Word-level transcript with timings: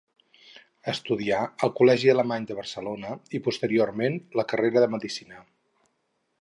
Estudià 0.93 1.41
al 1.67 1.73
Col·legi 1.81 2.09
Alemany 2.15 2.49
de 2.53 2.57
Barcelona, 2.61 3.13
i 3.39 3.43
posteriorment, 3.49 4.19
la 4.41 4.47
carrera 4.55 4.85
de 4.87 4.93
Medicina. 4.99 5.47